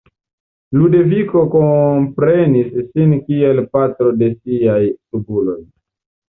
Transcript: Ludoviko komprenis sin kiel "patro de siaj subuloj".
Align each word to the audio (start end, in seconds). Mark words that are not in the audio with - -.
Ludoviko 0.77 1.43
komprenis 1.55 2.71
sin 2.87 3.13
kiel 3.27 3.61
"patro 3.77 4.09
de 4.23 4.31
siaj 4.33 4.81
subuloj". 4.89 5.57